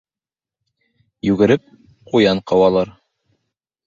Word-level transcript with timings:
Йүгереп 1.29 1.67
ҡуян 2.13 2.41
ҡыуалар 2.53 2.95